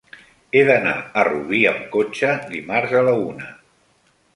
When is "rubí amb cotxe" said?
1.29-2.35